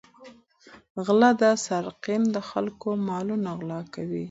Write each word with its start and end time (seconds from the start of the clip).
غله 1.05 1.31
او 1.51 1.57
سارقین 1.67 2.21
د 2.35 2.37
خلکو 2.49 2.89
مالونه 3.07 3.49
غلا 3.59 3.79
کوي. 3.93 4.19